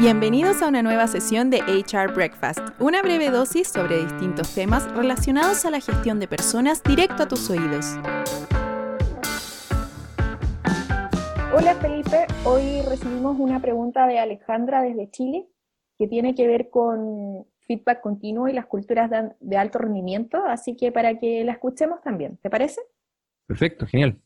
Bienvenidos 0.00 0.62
a 0.62 0.68
una 0.68 0.82
nueva 0.82 1.06
sesión 1.08 1.50
de 1.50 1.58
HR 1.58 2.14
Breakfast, 2.14 2.60
una 2.78 3.02
breve 3.02 3.28
dosis 3.28 3.68
sobre 3.68 3.98
distintos 3.98 4.54
temas 4.54 4.90
relacionados 4.96 5.66
a 5.66 5.70
la 5.70 5.78
gestión 5.78 6.18
de 6.18 6.26
personas 6.26 6.82
directo 6.82 7.24
a 7.24 7.28
tus 7.28 7.50
oídos. 7.50 7.98
Hola 11.54 11.74
Felipe, 11.82 12.26
hoy 12.46 12.80
recibimos 12.88 13.38
una 13.38 13.60
pregunta 13.60 14.06
de 14.06 14.18
Alejandra 14.18 14.80
desde 14.80 15.10
Chile 15.10 15.46
que 15.98 16.08
tiene 16.08 16.34
que 16.34 16.46
ver 16.46 16.70
con 16.70 17.44
feedback 17.66 18.00
continuo 18.00 18.48
y 18.48 18.54
las 18.54 18.64
culturas 18.64 19.10
de, 19.38 19.56
alto 19.58 19.80
rendimiento, 19.80 20.42
así 20.46 20.78
que 20.78 20.92
para 20.92 21.18
que 21.18 21.44
la 21.44 21.52
escuchemos 21.52 22.00
también, 22.00 22.38
¿te 22.38 22.48
parece? 22.48 22.80
Perfecto, 23.46 23.86
genial. 23.86 24.18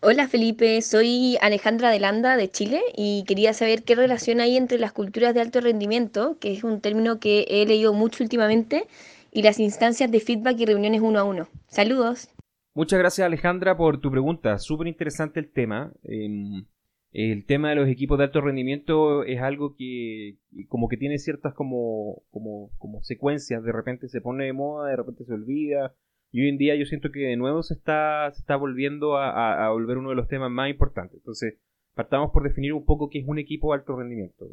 Hola 0.00 0.28
Felipe, 0.28 0.80
soy 0.80 1.36
Alejandra 1.40 1.90
Delanda 1.90 2.36
de 2.36 2.48
Chile 2.48 2.80
y 2.96 3.24
quería 3.26 3.52
saber 3.52 3.82
qué 3.82 3.96
relación 3.96 4.38
hay 4.38 4.56
entre 4.56 4.78
las 4.78 4.92
culturas 4.92 5.34
de 5.34 5.40
alto 5.40 5.60
rendimiento, 5.60 6.38
que 6.38 6.52
es 6.52 6.62
un 6.62 6.80
término 6.80 7.18
que 7.18 7.46
he 7.48 7.66
leído 7.66 7.92
mucho 7.92 8.22
últimamente, 8.22 8.84
y 9.32 9.42
las 9.42 9.58
instancias 9.58 10.08
de 10.12 10.20
feedback 10.20 10.60
y 10.60 10.66
reuniones 10.66 11.00
uno 11.00 11.18
a 11.18 11.24
uno. 11.24 11.48
Saludos. 11.66 12.28
Muchas 12.74 13.00
gracias 13.00 13.26
Alejandra 13.26 13.76
por 13.76 14.00
tu 14.00 14.08
pregunta, 14.12 14.56
súper 14.60 14.86
interesante 14.86 15.40
el 15.40 15.50
tema. 15.50 15.92
Em, 16.04 16.64
el 17.10 17.44
tema 17.44 17.70
de 17.70 17.74
los 17.74 17.88
equipos 17.88 18.18
de 18.18 18.24
alto 18.24 18.40
rendimiento 18.40 19.24
es 19.24 19.40
algo 19.40 19.74
que 19.74 20.36
como 20.68 20.88
que 20.88 20.96
tiene 20.96 21.18
ciertas 21.18 21.54
como, 21.54 22.22
como, 22.30 22.70
como 22.78 23.02
secuencias, 23.02 23.64
de 23.64 23.72
repente 23.72 24.08
se 24.08 24.20
pone 24.20 24.44
de 24.44 24.52
moda, 24.52 24.90
de 24.90 24.96
repente 24.96 25.24
se 25.24 25.32
olvida, 25.32 25.92
y 26.30 26.42
hoy 26.42 26.48
en 26.48 26.58
día 26.58 26.76
yo 26.76 26.84
siento 26.84 27.10
que 27.10 27.20
de 27.20 27.36
nuevo 27.36 27.62
se 27.62 27.74
está, 27.74 28.30
se 28.32 28.40
está 28.40 28.56
volviendo 28.56 29.16
a, 29.16 29.70
volver 29.70 29.98
uno 29.98 30.10
de 30.10 30.16
los 30.16 30.28
temas 30.28 30.50
más 30.50 30.70
importantes. 30.70 31.16
Entonces, 31.16 31.58
partamos 31.94 32.30
por 32.32 32.42
definir 32.42 32.74
un 32.74 32.84
poco 32.84 33.08
qué 33.08 33.20
es 33.20 33.26
un 33.26 33.38
equipo 33.38 33.72
de 33.72 33.78
alto 33.78 33.96
rendimiento. 33.96 34.46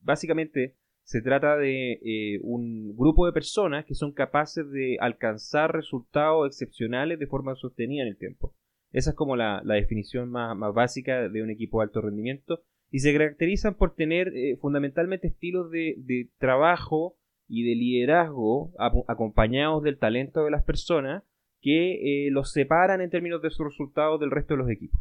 Básicamente, 0.00 0.76
se 1.04 1.22
trata 1.22 1.56
de 1.56 1.92
eh, 2.04 2.40
un 2.42 2.94
grupo 2.96 3.26
de 3.26 3.32
personas 3.32 3.84
que 3.86 3.94
son 3.94 4.12
capaces 4.12 4.70
de 4.70 4.98
alcanzar 5.00 5.72
resultados 5.72 6.46
excepcionales 6.46 7.18
de 7.18 7.26
forma 7.26 7.54
sostenida 7.54 8.02
en 8.02 8.08
el 8.08 8.18
tiempo. 8.18 8.54
Esa 8.92 9.10
es 9.10 9.16
como 9.16 9.36
la, 9.36 9.62
definición 9.64 10.30
más, 10.30 10.56
básica 10.74 11.28
de 11.28 11.42
un 11.42 11.50
equipo 11.50 11.80
de 11.80 11.84
alto 11.84 12.02
rendimiento. 12.02 12.62
Y 12.90 12.98
se 12.98 13.12
caracterizan 13.12 13.74
por 13.74 13.94
tener 13.94 14.28
eh, 14.36 14.58
fundamentalmente 14.60 15.28
estilos 15.28 15.70
de, 15.70 15.94
de 15.96 16.28
trabajo 16.38 17.16
y 17.54 17.64
de 17.64 17.74
liderazgo 17.74 18.72
acompañados 19.06 19.82
del 19.82 19.98
talento 19.98 20.42
de 20.42 20.50
las 20.50 20.64
personas 20.64 21.22
que 21.60 22.26
eh, 22.26 22.30
los 22.30 22.50
separan 22.50 23.02
en 23.02 23.10
términos 23.10 23.42
de 23.42 23.50
sus 23.50 23.66
resultados 23.66 24.18
del 24.18 24.30
resto 24.30 24.54
de 24.54 24.58
los 24.58 24.70
equipos. 24.70 24.98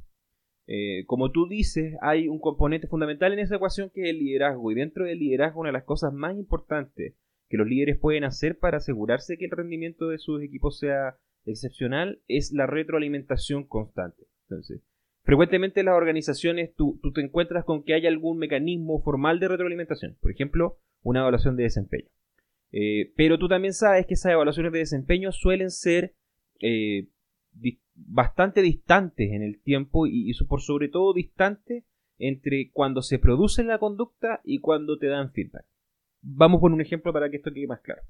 Eh, 0.68 1.06
como 1.06 1.32
tú 1.32 1.48
dices, 1.48 1.96
hay 2.02 2.28
un 2.28 2.40
componente 2.40 2.88
fundamental 2.88 3.32
en 3.32 3.40
esa 3.40 3.56
ecuación 3.56 3.90
que 3.90 4.02
es 4.02 4.10
el 4.10 4.20
liderazgo. 4.20 4.70
Y 4.70 4.76
dentro 4.76 5.06
del 5.06 5.20
liderazgo, 5.20 5.62
una 5.62 5.70
de 5.70 5.74
las 5.74 5.86
cosas 5.86 6.12
más 6.12 6.36
importantes 6.36 7.16
que 7.48 7.56
los 7.56 7.66
líderes 7.66 7.98
pueden 7.98 8.26
hacer 8.26 8.60
para 8.60 8.78
asegurarse 8.78 9.38
que 9.38 9.46
el 9.46 9.52
rendimiento 9.52 10.10
de 10.10 10.18
sus 10.18 10.44
equipos 10.44 10.78
sea 10.78 11.16
excepcional 11.46 12.20
es 12.28 12.52
la 12.52 12.68
retroalimentación 12.68 13.66
constante. 13.66 14.24
Entonces, 14.50 14.82
frecuentemente 15.24 15.80
en 15.80 15.86
las 15.86 15.96
organizaciones 15.96 16.76
tú, 16.76 17.00
tú 17.02 17.14
te 17.14 17.22
encuentras 17.22 17.64
con 17.64 17.86
que 17.86 17.94
hay 17.94 18.08
algún 18.08 18.40
mecanismo 18.40 19.02
formal 19.02 19.40
de 19.40 19.48
retroalimentación. 19.48 20.18
Por 20.20 20.32
ejemplo, 20.32 20.80
una 21.02 21.22
evaluación 21.22 21.56
de 21.56 21.64
desempeño. 21.64 22.10
Eh, 22.72 23.12
pero 23.16 23.38
tú 23.38 23.48
también 23.48 23.74
sabes 23.74 24.06
que 24.06 24.14
esas 24.14 24.32
evaluaciones 24.32 24.72
de 24.72 24.80
desempeño 24.80 25.32
suelen 25.32 25.72
ser 25.72 26.16
eh, 26.62 27.08
bastante 27.94 28.62
distantes 28.62 29.32
en 29.32 29.44
el 29.44 29.62
tiempo 29.62 30.08
y, 30.08 30.32
por 30.48 30.62
sobre 30.62 30.88
todo 30.88 31.14
distantes 31.14 31.84
entre 32.18 32.70
cuando 32.72 33.02
se 33.02 33.20
produce 33.20 33.64
la 33.64 33.80
conducta 33.80 34.42
y 34.44 34.60
cuando 34.60 34.98
te 34.98 35.08
dan 35.08 35.32
feedback. 35.32 35.66
Vamos 36.22 36.62
por 36.62 36.72
un 36.72 36.82
ejemplo 36.82 37.12
para 37.12 37.30
que 37.30 37.38
esto 37.38 37.52
quede 37.52 37.68
más 37.68 37.82
claro. 37.82 38.04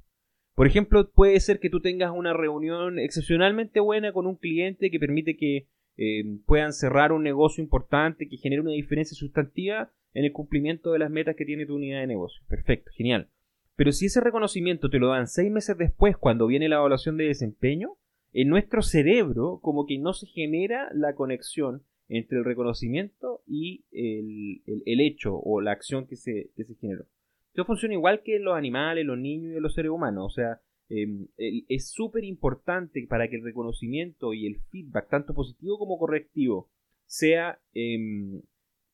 Por 0.54 0.67
ejemplo, 0.67 1.09
puede 1.09 1.39
ser 1.39 1.60
que 1.60 1.70
tú 1.70 1.80
tengas 1.80 2.11
una 2.14 2.33
reunión 2.33 3.00
excepcionalmente 3.00 3.80
buena 3.80 4.11
con 4.11 4.27
un 4.27 4.36
cliente 4.36 4.92
que 4.92 5.00
permite 5.00 5.38
que 5.38 5.67
eh, 5.98 6.23
puedan 6.45 6.73
cerrar 6.73 7.14
un 7.14 7.23
negocio 7.23 7.64
importante, 7.64 8.27
que 8.27 8.38
genere 8.38 8.61
una 8.61 8.71
diferencia 8.71 9.16
sustantiva 9.16 9.92
en 10.14 10.26
el 10.26 10.33
cumplimiento 10.33 10.92
de 10.92 11.00
las 11.00 11.10
metas 11.10 11.36
que 11.38 11.45
tiene 11.45 11.66
tu 11.66 11.76
unidad 11.76 12.02
de 12.02 12.08
negocio. 12.08 12.44
Perfecto, 12.50 12.92
genial. 12.94 13.30
Pero 13.76 13.92
si 13.92 14.08
ese 14.08 14.21
reconocimiento 14.21 14.89
te 14.89 14.99
lo 14.99 15.09
dan 15.09 15.27
seis 15.27 15.52
meses 15.52 15.77
después, 15.77 16.17
cuando 16.17 16.48
viene 16.48 16.70
la 16.70 16.77
evaluación 16.77 17.17
de 17.17 17.26
desempeño, 17.26 17.98
en 18.33 18.49
nuestro 18.49 18.82
cerebro 18.82 19.59
como 19.61 19.86
que 19.86 19.98
no 19.98 20.14
se 20.14 20.27
genera 20.27 20.89
la 20.93 21.15
conexión 21.15 21.83
entre 22.08 22.39
el 22.39 22.45
reconocimiento 22.45 23.42
y 23.48 23.86
el, 23.92 24.99
hecho 24.99 25.36
o 25.36 25.61
la 25.61 25.71
acción 25.71 26.08
que 26.08 26.17
se, 26.17 26.52
que 26.55 26.65
se 26.65 26.76
generó. 26.76 27.05
Esto 27.52 27.65
funciona 27.65 27.93
igual 27.93 28.21
que 28.23 28.37
en 28.37 28.43
los 28.43 28.55
animales, 28.55 29.05
los 29.05 29.17
niños 29.17 29.54
y 29.55 29.59
los 29.59 29.73
seres 29.73 29.92
humanos. 29.92 30.26
O 30.26 30.30
sea, 30.30 30.61
em, 30.89 31.27
es 31.38 31.92
súper 31.92 32.23
importante 32.23 33.05
para 33.09 33.30
que 33.30 33.38
el 33.38 33.43
reconocimiento 33.43 34.33
y 34.33 34.45
el 34.45 34.59
feedback, 34.71 35.09
tanto 35.09 35.33
positivo 35.33 35.77
como 35.77 35.98
correctivo, 35.98 36.70
sea, 37.05 37.59
em, 37.73 38.42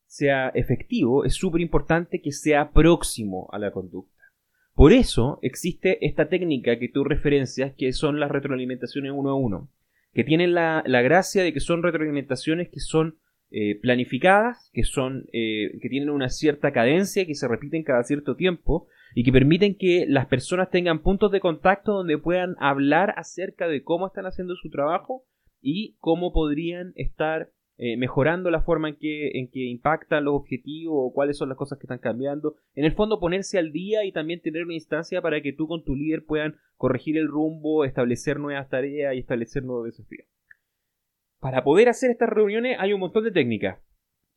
sea 0.05 0.49
efectivo, 0.49 1.23
es 1.25 1.35
súper 1.35 1.61
importante 1.61 2.21
que 2.21 2.31
sea 2.31 2.71
próximo 2.71 3.47
a 3.51 3.59
la 3.59 3.71
conducta. 3.71 4.16
Por 4.77 4.93
eso 4.93 5.39
existe 5.41 6.05
esta 6.05 6.29
técnica 6.29 6.77
que 6.77 6.87
tú 6.87 7.03
referencias, 7.03 7.73
que 7.75 7.91
son 7.93 8.19
las 8.19 8.29
retroalimentaciones 8.29 9.11
uno 9.11 9.31
a 9.31 9.35
uno, 9.35 9.71
que 10.13 10.23
tienen 10.23 10.53
la, 10.53 10.83
gracia 10.85 11.41
de 11.41 11.51
que 11.51 11.59
son 11.59 11.81
retroalimentaciones 11.81 12.69
que 12.69 12.79
son 12.79 13.17
eh, 13.49 13.79
planificadas, 13.81 14.69
que 14.73 14.83
son 14.83 15.25
eh, 15.33 15.79
que 15.81 15.89
tienen 15.89 16.11
una 16.11 16.29
cierta 16.29 16.73
cadencia, 16.73 17.25
que 17.25 17.33
se 17.33 17.47
repiten 17.47 17.81
cada 17.81 18.03
cierto 18.03 18.35
tiempo 18.35 18.85
y 19.15 19.23
que 19.23 19.31
permiten 19.31 19.73
que 19.73 20.05
las 20.07 20.27
personas 20.27 20.69
tengan 20.69 21.01
puntos 21.01 21.31
de 21.31 21.39
contacto 21.39 21.93
donde 21.93 22.19
puedan 22.19 22.53
hablar 22.59 23.15
acerca 23.17 23.67
de 23.67 23.81
cómo 23.81 24.05
están 24.05 24.27
haciendo 24.27 24.55
su 24.57 24.69
trabajo 24.69 25.25
y 25.59 25.95
cómo 25.97 26.31
podrían 26.31 26.93
estar 26.97 27.49
eh, 27.79 27.95
mejorando 27.95 28.49
la 28.49 28.61
forma 28.61 28.89
en 28.89 28.95
que, 28.95 29.39
en 29.39 29.49
que 29.49 29.65
impactan 29.65 30.25
los 30.25 30.33
objetivos 30.33 30.95
o 30.97 31.13
cuáles 31.13 31.37
son 31.37 31.49
las 31.49 31.57
cosas 31.57 31.77
que 31.77 31.85
están 31.85 31.99
cambiando. 31.99 32.55
En 32.73 32.85
el 32.85 32.93
fondo 32.93 33.19
ponerse 33.19 33.59
al 33.59 33.71
día 33.71 34.03
y 34.03 34.11
también 34.11 34.41
tener 34.41 34.63
una 34.63 34.73
instancia 34.73 35.21
para 35.21 35.41
que 35.41 35.53
tú 35.53 35.67
con 35.67 35.83
tu 35.83 35.95
líder 35.95 36.25
puedan 36.25 36.55
corregir 36.75 37.17
el 37.17 37.27
rumbo, 37.27 37.85
establecer 37.85 38.39
nuevas 38.39 38.67
tareas 38.69 39.13
y 39.15 39.19
establecer 39.19 39.63
nuevos 39.63 39.85
desafíos. 39.85 40.27
Para 41.39 41.63
poder 41.63 41.87
hacer 41.87 42.09
estas 42.09 42.29
reuniones 42.29 42.77
hay 42.79 42.93
un 42.93 42.99
montón 42.99 43.23
de 43.23 43.31
técnicas. 43.31 43.79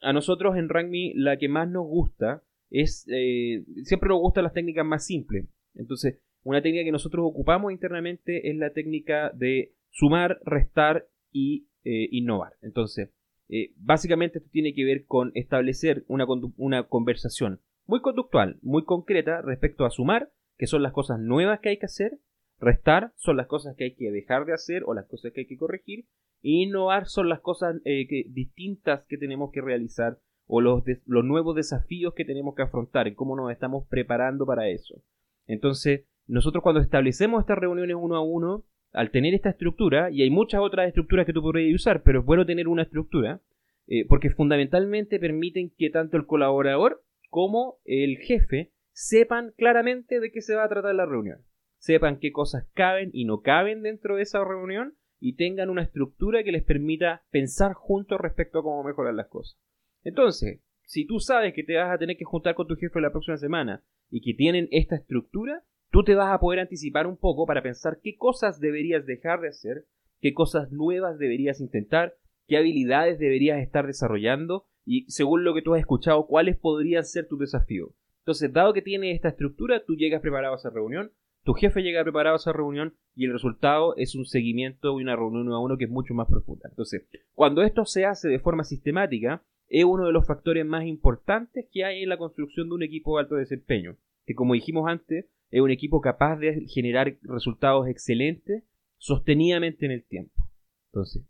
A 0.03 0.13
nosotros 0.13 0.57
en 0.57 0.69
RANKME 0.69 1.13
la 1.17 1.39
que 1.39 1.49
más 1.49 1.69
nos 1.69 1.87
gusta 1.87 2.43
es, 2.69 3.07
eh, 3.11 3.65
siempre 3.85 4.11
nos 4.11 4.21
gustan 4.21 4.45
las 4.45 4.53
técnicas 4.53 4.85
más 4.85 5.07
simples. 5.07 5.47
Entonces, 5.75 6.21
una 6.43 6.63
técnica 6.63 6.85
que 6.85 6.93
nosotros 6.93 7.25
ocupamos 7.27 7.73
internamente 7.73 8.51
es 8.51 8.57
la 8.57 8.73
técnica 8.73 9.31
de 9.35 9.75
sumar, 9.91 10.41
restar 10.45 11.09
y 11.33 11.69
eh, 11.85 12.09
innovar. 12.11 12.55
Entonces, 12.63 13.11
eh, 13.51 13.73
básicamente 13.77 14.39
esto 14.39 14.51
tiene 14.53 14.73
que 14.75 14.85
ver 14.85 15.05
con 15.07 15.33
establecer 15.35 16.05
una, 16.07 16.25
una 16.57 16.85
conversación 16.85 17.61
muy 17.85 18.01
conductual, 18.01 18.59
muy 18.63 18.85
concreta 18.85 19.43
respecto 19.43 19.85
a 19.85 19.91
sumar, 19.91 20.31
que 20.57 20.69
son 20.69 20.83
las 20.85 20.93
cosas 20.93 21.19
nuevas 21.19 21.59
que 21.59 21.71
hay 21.71 21.79
que 21.79 21.87
hacer, 21.87 22.19
restar 22.61 23.13
son 23.17 23.37
las 23.37 23.49
cosas 23.49 23.75
que 23.77 23.85
hay 23.85 23.95
que 23.97 24.13
dejar 24.13 24.45
de 24.45 24.53
hacer 24.53 24.85
o 24.85 24.95
las 24.95 25.07
cosas 25.07 25.33
que 25.33 25.41
hay 25.41 25.47
que 25.47 25.57
corregir, 25.57 26.07
y 26.41 26.63
innovar 26.63 27.07
son 27.07 27.29
las 27.29 27.41
cosas 27.41 27.77
eh, 27.85 28.07
distintas 28.29 29.05
que 29.07 29.19
tenemos 29.19 29.51
que 29.51 29.61
realizar 29.61 30.19
o 30.47 30.61
los, 30.61 30.85
los 31.07 31.25
nuevos 31.25 31.57
desafíos 31.57 32.15
que 32.15 32.25
tenemos 32.25 32.55
que 32.55 32.63
afrontar 32.63 33.09
y 33.09 33.15
cómo 33.15 33.37
nos 33.37 33.51
estamos 33.51 33.87
preparando 33.89 34.47
para 34.47 34.69
eso. 34.69 35.03
Entonces, 35.47 36.07
nosotros 36.27 36.63
cuando 36.63 36.81
establecemos 36.81 37.41
estas 37.41 37.59
reuniones 37.59 37.97
uno 37.99 38.15
a 38.15 38.21
uno, 38.21 38.65
al 38.93 39.11
tener 39.11 39.35
esta 39.35 39.51
estructura, 39.51 40.11
y 40.11 40.23
hay 40.23 40.31
muchas 40.31 40.61
otras 40.61 40.89
estructuras 40.89 41.27
que 41.27 41.33
tú 41.33 41.43
podrías 41.43 41.75
usar, 41.75 42.03
pero 42.03 42.21
es 42.21 42.27
bueno 42.27 42.47
tener 42.47 42.69
una 42.69 42.83
estructura, 42.83 43.41
eh, 43.87 44.05
porque 44.07 44.31
fundamentalmente 44.31 45.19
permiten 45.19 45.73
que 45.77 45.91
tanto 45.91 46.17
el 46.17 46.27
colaborador 46.27 47.03
como 47.29 47.79
el 47.85 48.19
jefe 48.19 48.73
sepan 48.93 49.53
claramente 49.57 50.21
de 50.21 50.31
qué 50.31 50.43
se 50.43 50.55
va 50.55 50.65
a 50.65 50.69
tratar 50.69 50.95
la 50.95 51.07
reunión, 51.07 51.39
sepan 51.79 52.19
qué 52.19 52.33
cosas 52.33 52.69
caben 52.75 53.11
y 53.13 53.25
no 53.25 53.41
caben 53.41 53.83
dentro 53.83 54.17
de 54.17 54.23
esa 54.23 54.45
reunión 54.45 54.95
y 55.21 55.37
tengan 55.37 55.71
una 55.71 55.83
estructura 55.83 56.43
que 56.43 56.53
les 56.53 56.65
permita 56.65 57.23
pensar 57.31 57.75
juntos 57.75 58.21
respecto 58.21 58.59
a 58.59 58.63
cómo 58.63 58.83
mejorar 58.83 59.15
las 59.15 59.29
cosas. 59.29 59.61
Entonces, 60.03 60.61
si 60.85 61.07
tú 61.07 61.21
sabes 61.21 61.55
que 61.55 61.63
te 61.63 61.77
vas 61.77 61.95
a 61.95 61.99
tener 61.99 62.17
que 62.17 62.25
juntar 62.25 62.55
con 62.55 62.67
tu 62.67 62.75
jefe 62.75 63.01
la 63.01 63.13
próxima 63.13 63.37
semana 63.37 63.85
y 64.09 64.23
que 64.23 64.35
tienen 64.35 64.69
esta 64.71 64.97
estructura, 64.97 65.63
tú 65.91 66.05
te 66.05 66.15
vas 66.15 66.33
a 66.33 66.39
poder 66.39 66.61
anticipar 66.61 67.07
un 67.07 67.17
poco 67.17 67.47
para 67.47 67.63
pensar 67.63 68.01
qué 68.03 68.17
cosas 68.17 68.61
deberías 68.61 69.07
dejar 69.07 69.41
de 69.41 69.49
hacer, 69.49 69.87
qué 70.21 70.33
cosas 70.33 70.71
nuevas 70.71 71.19
deberías 71.19 71.61
intentar, 71.61 72.17
qué 72.47 72.57
habilidades 72.57 73.19
deberías 73.19 73.61
estar 73.61 73.87
desarrollando 73.87 74.67
y 74.85 75.11
según 75.11 75.45
lo 75.45 75.55
que 75.55 75.63
tú 75.63 75.75
has 75.75 75.81
escuchado, 75.81 76.27
cuáles 76.27 76.57
podrían 76.57 77.05
ser 77.05 77.29
tus 77.29 77.39
desafíos. 77.39 77.91
Entonces, 78.21 78.53
dado 78.53 78.73
que 78.73 78.83
tiene 78.83 79.13
esta 79.13 79.29
estructura, 79.29 79.85
tú 79.85 79.95
llegas 79.95 80.21
preparado 80.21 80.55
a 80.55 80.57
esa 80.57 80.71
reunión, 80.71 81.13
tu 81.43 81.55
jefe 81.55 81.83
llega 81.83 82.03
preparado 82.03 82.35
a 82.35 82.37
esa 82.37 82.53
reunión 82.53 82.95
y 83.15 83.25
el 83.25 83.33
resultado 83.33 83.95
es 83.97 84.15
un 84.15 84.27
seguimiento 84.27 84.99
y 84.99 85.03
una 85.03 85.17
reunión 85.17 85.47
uno 85.47 85.57
a 85.57 85.61
uno 85.61 85.79
que 85.79 85.85
es 85.85 85.91
mucho 85.91 86.15
más 86.15 86.29
profunda. 86.29 86.69
Entonces, 86.69 87.07
cuando 87.35 87.63
esto 87.63 87.85
se 87.85 88.05
hace 88.05 88.29
de 88.29 88.39
forma 88.39 88.65
sistemática, 88.65 89.43
es 89.69 89.85
uno 89.85 90.07
de 90.07 90.13
los 90.13 90.27
factores 90.27 90.67
más 90.67 90.85
importantes 90.85 91.67
que 91.73 91.85
hay 91.85 92.03
en 92.03 92.09
la 92.09 92.19
construcción 92.19 92.69
de 92.69 92.75
un 92.75 92.83
equipo 92.83 93.17
de 93.17 93.23
alto 93.23 93.37
desempeño, 93.37 93.97
que 94.27 94.35
como 94.35 94.55
dijimos 94.55 94.89
antes, 94.89 95.27
es 95.51 95.61
un 95.61 95.71
equipo 95.71 96.01
capaz 96.01 96.37
de 96.37 96.67
generar 96.67 97.17
resultados 97.23 97.89
excelentes 97.89 98.65
sostenidamente 98.99 99.87
en 99.87 99.93
el 99.93 100.05
tiempo. 100.05 100.33
Entonces, 100.93 101.25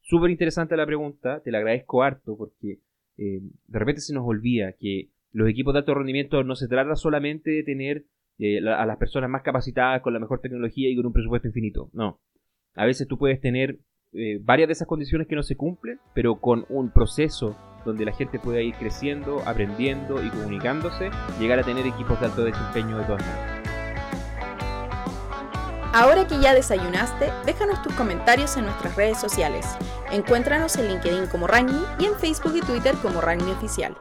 súper 0.00 0.30
interesante 0.30 0.76
la 0.76 0.86
pregunta, 0.86 1.40
te 1.42 1.50
la 1.50 1.58
agradezco 1.58 2.02
harto 2.02 2.36
porque 2.36 2.80
eh, 3.16 3.40
de 3.66 3.78
repente 3.78 4.00
se 4.00 4.14
nos 4.14 4.26
olvida 4.26 4.72
que 4.72 5.10
los 5.32 5.48
equipos 5.48 5.74
de 5.74 5.80
alto 5.80 5.94
rendimiento 5.94 6.42
no 6.44 6.54
se 6.54 6.68
trata 6.68 6.94
solamente 6.96 7.50
de 7.50 7.62
tener 7.62 8.04
eh, 8.38 8.58
a 8.58 8.86
las 8.86 8.98
personas 8.98 9.30
más 9.30 9.42
capacitadas 9.42 10.02
con 10.02 10.12
la 10.12 10.20
mejor 10.20 10.40
tecnología 10.40 10.90
y 10.90 10.96
con 10.96 11.06
un 11.06 11.12
presupuesto 11.12 11.48
infinito. 11.48 11.90
No. 11.92 12.20
A 12.74 12.84
veces 12.84 13.08
tú 13.08 13.18
puedes 13.18 13.40
tener 13.40 13.78
eh, 14.12 14.38
varias 14.42 14.68
de 14.68 14.72
esas 14.72 14.88
condiciones 14.88 15.26
que 15.26 15.34
no 15.34 15.42
se 15.42 15.56
cumplen, 15.56 15.98
pero 16.14 16.40
con 16.40 16.66
un 16.68 16.90
proceso 16.90 17.56
donde 17.84 18.04
la 18.04 18.12
gente 18.12 18.38
pueda 18.38 18.60
ir 18.60 18.74
creciendo, 18.74 19.40
aprendiendo 19.46 20.22
y 20.24 20.28
comunicándose, 20.28 21.10
llegar 21.40 21.58
a 21.58 21.62
tener 21.62 21.86
equipos 21.86 22.18
de 22.20 22.26
alto 22.26 22.44
desempeño 22.44 22.98
de 22.98 23.04
todas 23.04 23.26
maneras. 23.26 23.55
Ahora 25.96 26.26
que 26.26 26.38
ya 26.38 26.52
desayunaste, 26.52 27.32
déjanos 27.46 27.80
tus 27.80 27.94
comentarios 27.94 28.58
en 28.58 28.66
nuestras 28.66 28.94
redes 28.96 29.18
sociales. 29.18 29.64
Encuéntranos 30.10 30.76
en 30.76 30.88
LinkedIn 30.88 31.26
como 31.28 31.46
Ragni 31.46 31.82
y 31.98 32.04
en 32.04 32.14
Facebook 32.16 32.54
y 32.54 32.60
Twitter 32.60 32.94
como 32.96 33.22
Ragni 33.22 33.50
Oficial. 33.52 33.96